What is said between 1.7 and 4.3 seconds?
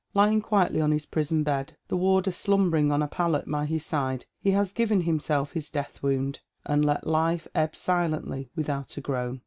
the warder slumbering on a pallet by his side,